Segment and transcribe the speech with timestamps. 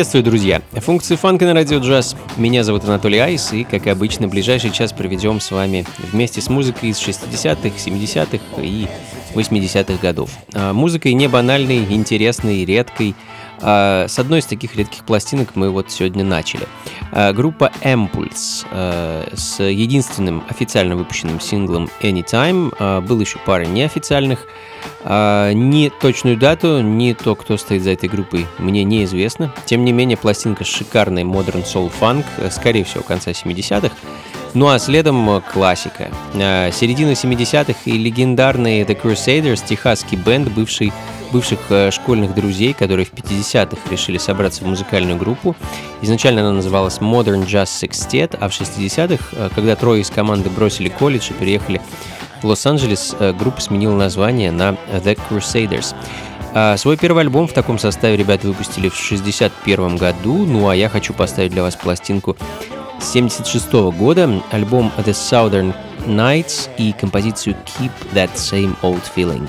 [0.00, 0.62] Приветствую, друзья!
[0.72, 2.16] Функции фанка на радио джаз.
[2.38, 6.88] Меня зовут Анатолий Айс, и, как обычно, ближайший час проведем с вами вместе с музыкой
[6.88, 8.86] из 60-х, 70-х и
[9.34, 10.30] 80-х годов.
[10.54, 13.14] А, музыкой не банальной, интересной, редкой.
[13.62, 16.66] А, с одной из таких редких пластинок мы вот сегодня начали.
[17.12, 18.66] А, группа Impulse
[19.34, 23.00] с единственным официально выпущенным синглом Anytime.
[23.02, 24.46] Был еще пара неофициальных.
[25.02, 29.52] А, ни точную дату, ни то, кто стоит за этой группой, мне неизвестно.
[29.64, 33.94] Тем не менее, пластинка шикарный Modern Soul Funk, скорее всего, конца 70-х.
[34.52, 36.10] Ну а следом классика.
[36.34, 40.92] А, середина 70-х и легендарный The Crusaders, техасский бенд, бывший,
[41.32, 45.56] бывших э, школьных друзей, которые в 50-х решили собраться в музыкальную группу.
[46.02, 50.88] Изначально она называлась Modern Jazz Sextet, а в 60-х, э, когда трое из команды бросили
[50.88, 51.80] колледж и переехали
[52.42, 55.94] Лос-Анджелес э, группа сменила название на The Crusaders.
[56.52, 60.88] А свой первый альбом в таком составе ребята выпустили в 1961 году, ну а я
[60.88, 62.32] хочу поставить для вас пластинку
[63.00, 65.74] 1976 года, альбом The Southern
[66.06, 69.48] Nights и композицию Keep That Same Old Feeling.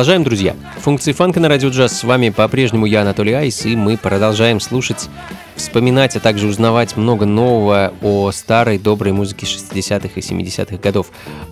[0.00, 0.56] Продолжаем, друзья.
[0.78, 1.98] Функции фанка на радио джаз.
[1.98, 5.10] С вами по-прежнему я, Анатолий Айс, и мы продолжаем слушать,
[5.56, 11.08] вспоминать, а также узнавать много нового о старой доброй музыке 60-х и 70-х годов.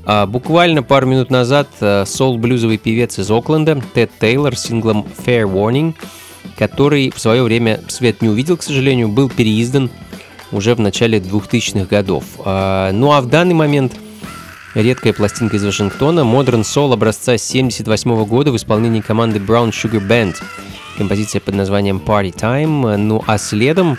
[0.06, 5.44] А буквально пару минут назад э, сол-блюзовый певец из Окленда Тед Тейлор с синглом Fair
[5.44, 5.94] Warning,
[6.56, 9.90] который в свое время свет не увидел, к сожалению, был переиздан
[10.52, 12.24] уже в начале 2000-х годов.
[12.46, 13.92] А, Ну а в данный момент
[14.74, 20.36] редкая пластинка из Вашингтона Modern Soul образца 78 года в исполнении команды Brown Sugar Band.
[20.96, 22.96] Композиция под названием Party Time.
[22.96, 23.98] Ну а следом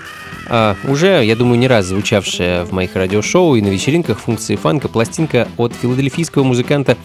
[0.50, 4.88] а, уже, я думаю, не раз звучавшая в моих радиошоу и на вечеринках функции фанка
[4.88, 6.98] пластинка от филадельфийского музыканта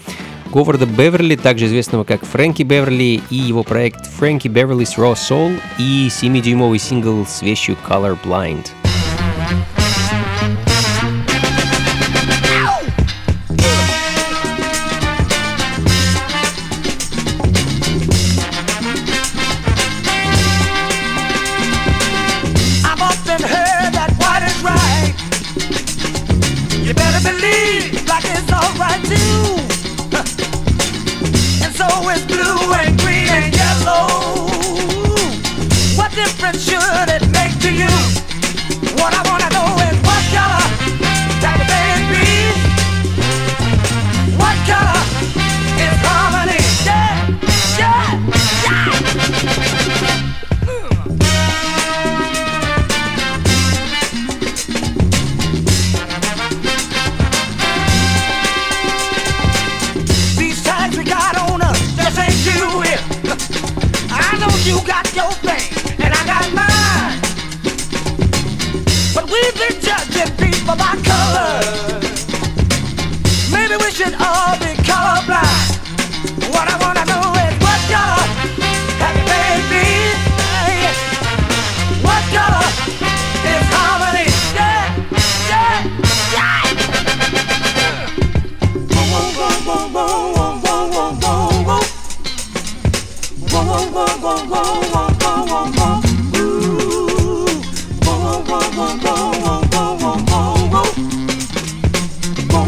[0.52, 6.08] Говарда Беверли, также известного как Фрэнки Беверли, и его проект Фрэнки Беверли's Raw Soul и
[6.08, 8.83] 7-дюймовый сингл с вещью Color Blind.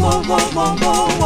[0.07, 1.16] more, more, more.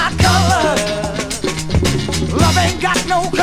[0.00, 0.76] People color.
[2.38, 3.39] Love ain't got no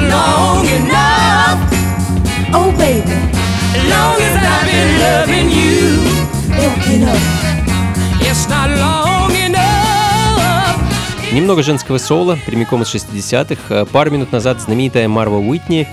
[0.00, 1.58] long enough.
[2.52, 3.16] Oh, baby,
[3.90, 6.02] long as I've been loving you.
[6.56, 7.18] Don't up.
[8.20, 9.08] It's not long.
[11.30, 13.60] Немного женского соло, прямиком из 60-х.
[13.68, 15.86] Э, пару минут назад знаменитая Марва Уитни,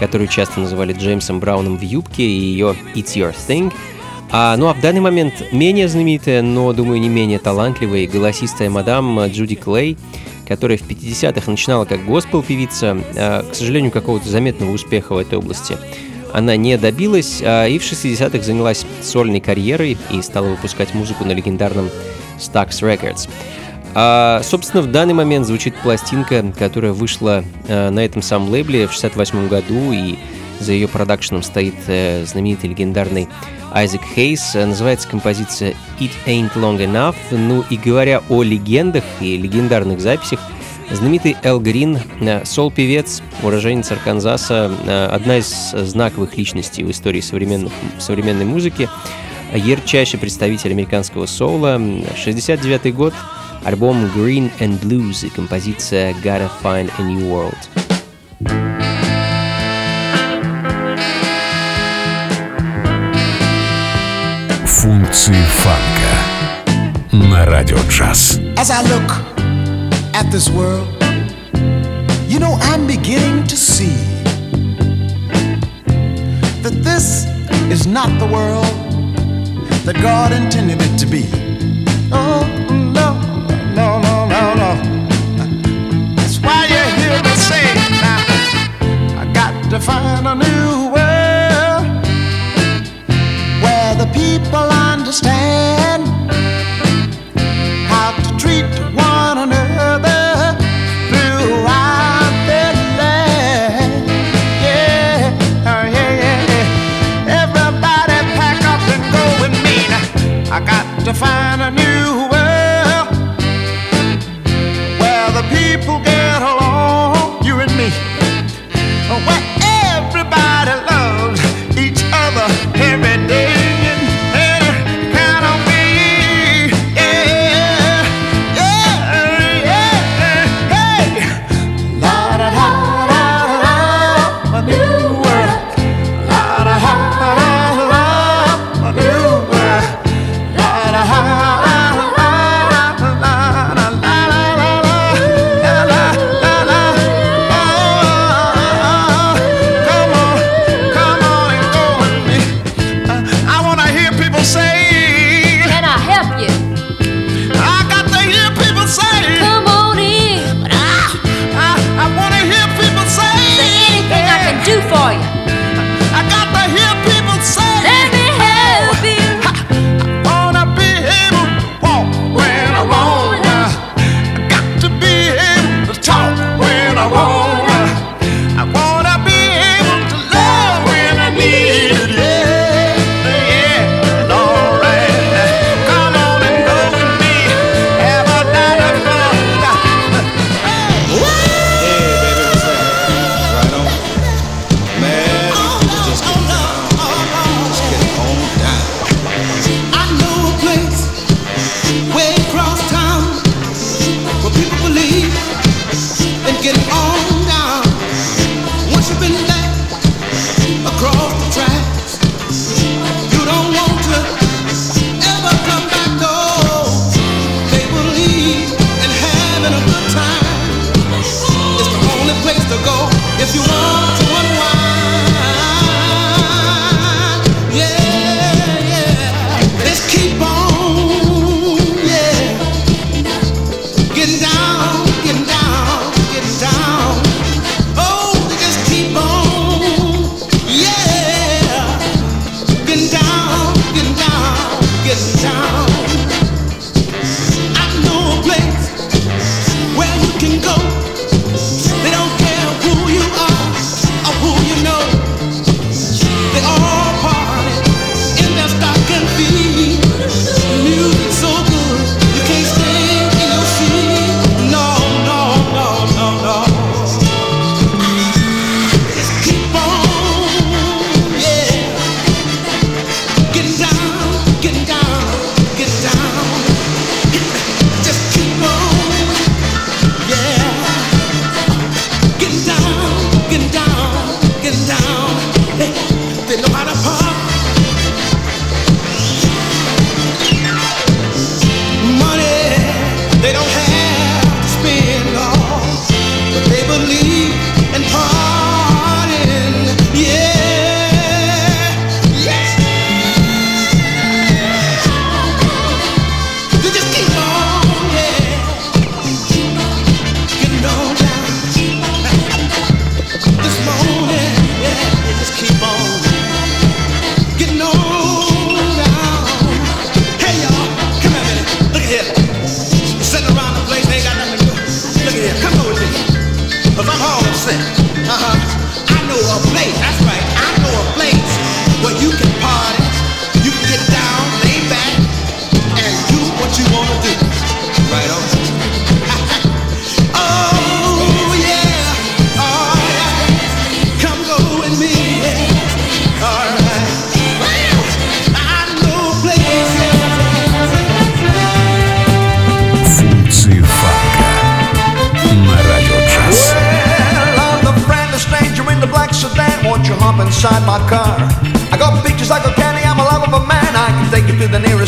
[0.00, 3.72] которую часто называли Джеймсом Брауном в юбке, и ее «It's Your Thing»,
[4.32, 8.68] а, ну а в данный момент менее знаменитая, но, думаю, не менее талантливая и голосистая
[8.68, 9.96] мадам э, Джуди Клей–
[10.50, 15.78] которая в 50-х начинала как госпел-певица, а, к сожалению, какого-то заметного успеха в этой области
[16.32, 21.30] она не добилась, а и в 60-х занялась сольной карьерой и стала выпускать музыку на
[21.30, 21.88] легендарном
[22.40, 23.28] Stax Records.
[23.94, 28.92] А, собственно, в данный момент звучит пластинка, которая вышла а, на этом самом лейбле в
[28.92, 30.18] 68 году, и
[30.60, 33.28] за ее продакшеном стоит а, знаменитый легендарный
[33.72, 34.54] Айзек Хейс.
[34.54, 37.16] Называется композиция «It Ain't Long Enough».
[37.30, 40.40] Ну и говоря о легендах и легендарных записях,
[40.90, 48.44] знаменитый Эл Грин, э, сол-певец, уроженец Арканзаса, э, одна из знаковых личностей в истории современной
[48.44, 48.88] музыки,
[49.54, 51.80] ярчайший представитель американского соула.
[52.16, 53.14] 69 год,
[53.64, 58.89] альбом Green and Blues и композиция Gotta Find a New World.
[64.79, 66.15] Функции фанка
[67.11, 68.39] на радио джаз.
[68.55, 69.11] As I look
[70.13, 70.87] at this world,
[72.27, 73.97] you know, I'm beginning to see
[76.63, 77.25] that this
[77.69, 78.65] is not the world
[79.85, 81.25] that God intended it to be.
[82.11, 82.45] Oh,
[82.99, 83.09] no,
[83.79, 84.71] no, no, no, no.
[86.15, 87.65] That's why you hear me say
[88.07, 88.21] now,
[89.21, 90.78] I got to find a new
[94.20, 94.79] people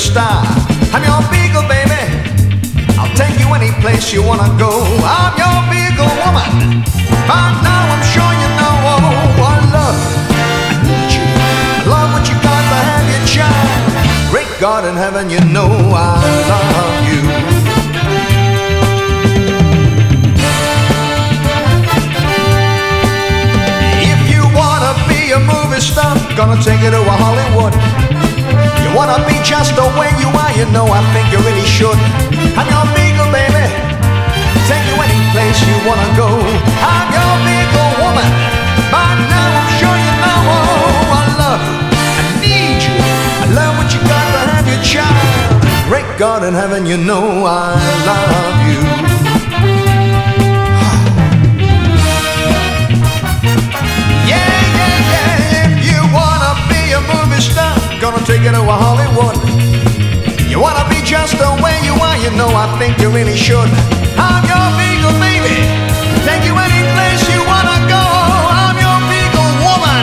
[0.02, 0.42] star.
[0.92, 2.02] I'm your beagle, baby.
[2.98, 4.72] I'll take you any place you wanna go.
[5.06, 6.82] I'm your beagle woman.
[7.30, 8.74] By now I'm sure you know.
[8.92, 9.98] Oh, I love.
[10.34, 11.22] I need you.
[11.22, 13.70] I love what you got to have your child.
[14.32, 16.18] Great God in heaven, you know I
[16.50, 17.20] love you.
[24.12, 28.01] If you wanna be a movie star, gonna take you to a Hollywood.
[28.92, 31.96] You wanna be just the way you are, you know I think you really should.
[32.60, 33.64] I'm your beagle, baby.
[34.68, 36.28] Take you any place you wanna go.
[36.28, 38.28] I'm your beagle woman.
[38.92, 41.80] By now I'm sure you know oh, I love you.
[42.20, 42.96] I need you.
[43.40, 45.64] I love what you got to have your child.
[45.88, 47.72] Great God in heaven, you know I
[48.04, 48.80] love you.
[54.28, 54.52] Yeah,
[58.02, 59.38] gonna take you to a Hollywood.
[60.50, 63.70] You wanna be just the way you are, you know I think you really should.
[64.18, 65.62] I'm your beagle, baby.
[66.26, 68.02] Take you any place you wanna go.
[68.58, 70.02] I'm your beagle woman.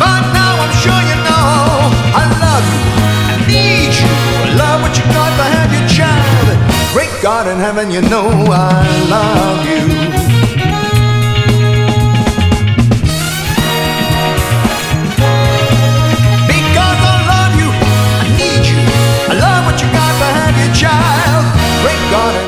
[0.00, 2.80] But now I'm sure you know I love you.
[3.28, 4.08] I need you.
[4.40, 6.48] I love what you got to have your child.
[6.96, 10.03] Great God in heaven, you know I love you.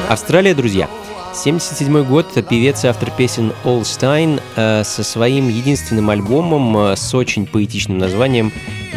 [0.08, 0.88] Австралия, друзья.
[1.34, 7.14] 77 год, певец и автор песен Ол Стайн э, со своим единственным альбомом э, с
[7.14, 8.52] очень поэтичным названием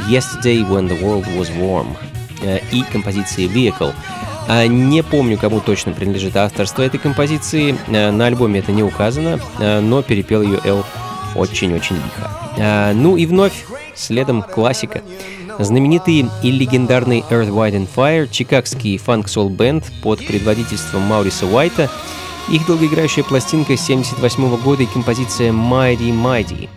[0.10, 1.98] Yesterday When the World Was Warm
[2.42, 3.94] э, и композицией Vehicle.
[4.48, 9.40] А, Не помню, кому точно принадлежит авторство этой композиции, э, на альбоме это не указано,
[9.60, 10.86] э, но перепел ее Эл
[11.36, 12.32] очень-очень лихо.
[12.58, 13.66] А, Ну и вновь,
[13.96, 15.02] следом классика.
[15.60, 21.92] Знаменитый и легендарный Earth, White and Fire, чикагский фанк-сол бенд под предводительством Мауриса Уайта,
[22.50, 26.70] их долгоиграющая пластинка 78 года и композиция Mighty Mighty.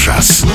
[0.00, 0.49] час.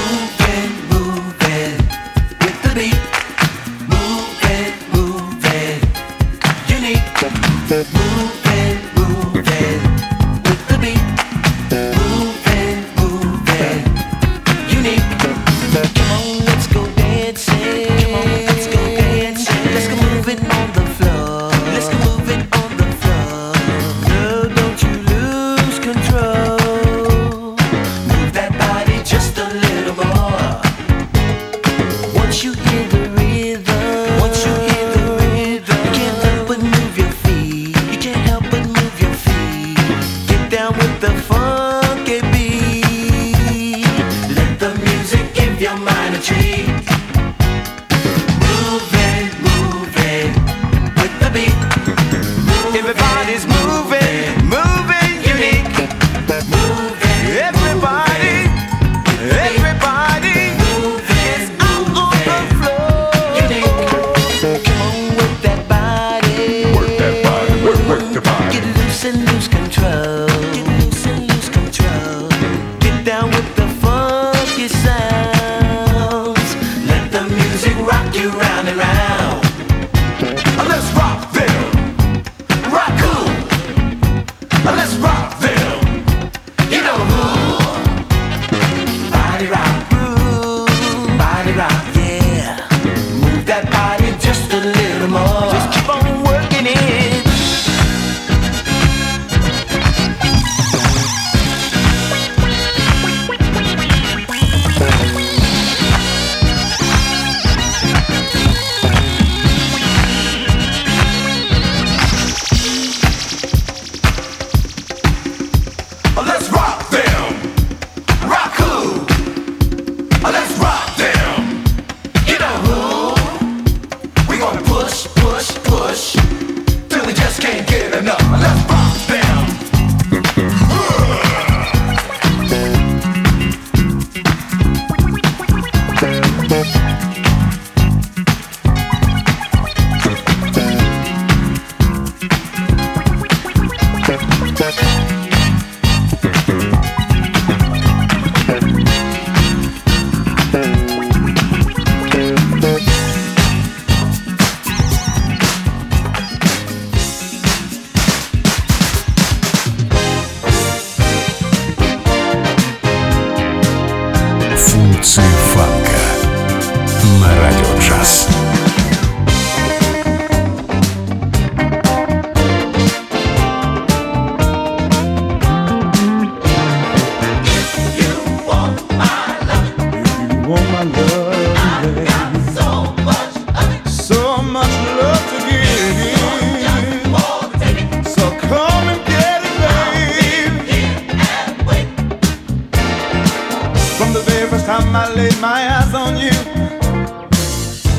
[194.65, 196.31] first time I laid my eyes on you,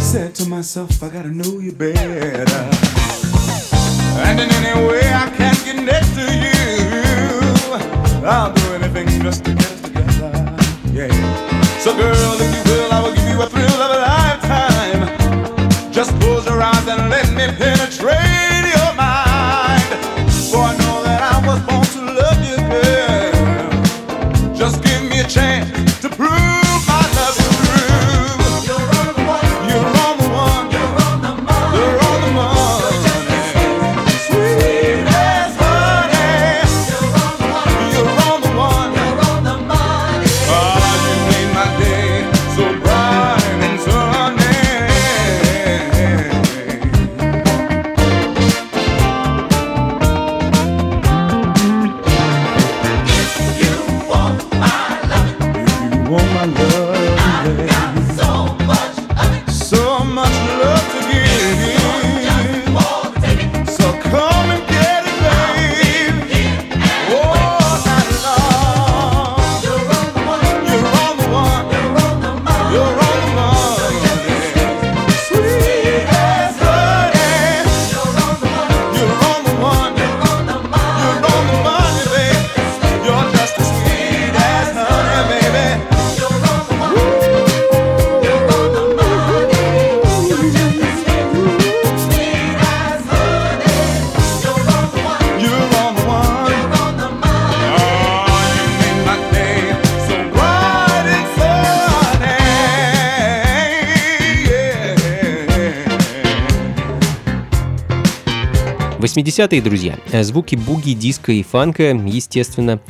[0.01, 2.45] said to myself, I gotta know you better.
[4.27, 6.53] And in any way I can get next to you,
[8.27, 10.33] I'll do anything just to get us together.
[10.93, 11.09] Yeah.
[11.79, 15.01] So, girl, if you will, I will give you a thrill of a lifetime.
[15.93, 19.85] Just close your eyes and let me penetrate your mind.
[20.51, 24.55] For I know that I was born to love you, girl.
[24.57, 26.55] Just give me a chance to prove.
[109.07, 109.98] 80-е, друзья.
[110.11, 112.80] Э, Звуки буги, диска и фанка, естественно.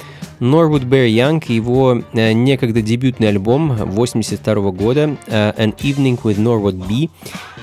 [0.41, 6.87] Норвуд Берри Янг, его э, некогда дебютный альбом 82 года э, An Evening with Norwood
[6.89, 7.11] B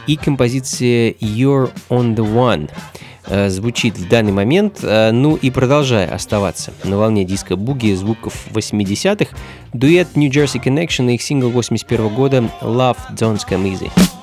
[0.06, 2.70] и композиция You're on the One
[3.48, 9.34] звучит в данный момент, ну и продолжая оставаться на волне диска буги звуков 80-х,
[9.72, 14.23] дуэт New Jersey Connection и их сингл 81 года Love Don't Come Easy.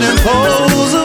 [0.00, 1.04] Law should impose a.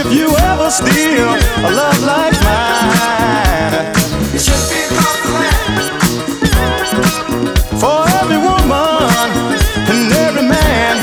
[0.00, 1.28] If you ever steal
[1.64, 3.92] a love like mine,
[7.78, 9.32] for every woman
[9.90, 10.96] and every man,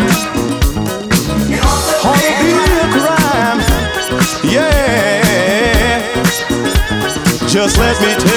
[2.04, 3.60] ought to be a crime.
[4.44, 6.02] Yeah,
[7.48, 8.35] just let me tell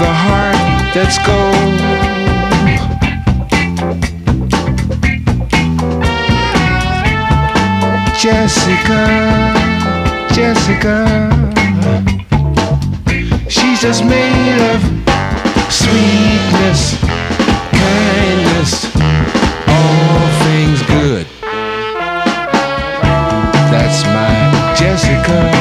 [0.00, 1.78] A heart that's gold.
[8.16, 9.02] Jessica,
[10.32, 10.96] Jessica.
[13.48, 14.80] She's just made of
[15.68, 16.96] sweetness,
[17.72, 18.84] kindness
[19.66, 21.26] all things good.
[23.72, 25.57] That's my Jessica.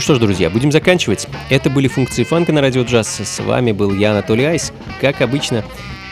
[0.00, 1.28] Ну что ж, друзья, будем заканчивать.
[1.50, 3.20] Это были функции фанка на радио джаз.
[3.22, 4.72] С вами был я, Анатолий Айс.
[4.98, 5.62] Как обычно,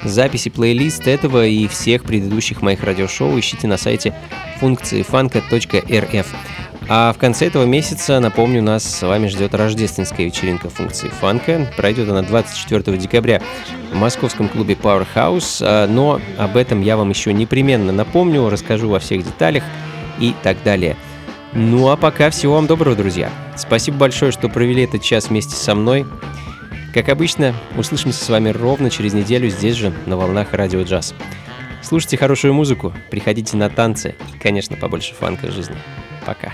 [0.05, 4.15] записи плейлист этого и всех предыдущих моих радиошоу ищите на сайте
[4.61, 6.27] функциифанка.рф.
[6.91, 11.67] А в конце этого месяца, напомню, нас с вами ждет рождественская вечеринка функции фанка.
[11.79, 13.41] Пройдет она 24 декабря
[13.91, 15.63] в московском клубе Powerhouse.
[15.63, 19.65] А, Но об этом я вам еще непременно напомню, расскажу во всех деталях
[20.21, 20.95] и так далее.
[21.55, 23.31] Ну а пока всего вам доброго, друзья.
[23.57, 26.07] Спасибо большое, что провели этот час вместе со мной.
[26.93, 31.15] Как обычно, услышимся с вами ровно через неделю здесь же, на волнах радио джаз.
[31.83, 35.77] Слушайте хорошую музыку, приходите на танцы и, конечно, побольше фанка в жизни.
[36.27, 36.53] Пока.